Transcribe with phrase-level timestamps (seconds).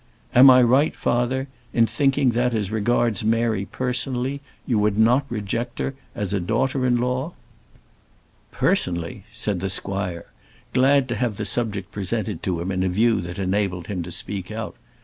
[0.33, 5.77] Am I right, father, in thinking that, as regards Mary, personally, you would not reject
[5.77, 7.33] her as a daughter in law?"
[8.49, 10.25] "Personally!" said the squire,
[10.73, 14.11] glad to have the subject presented to him in a view that enabled him to
[14.11, 14.73] speak out.